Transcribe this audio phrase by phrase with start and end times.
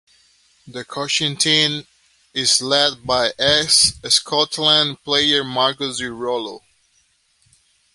[0.67, 1.85] The coaching team
[2.33, 6.61] is led by ex-Scotland player Marcus Di Rollo.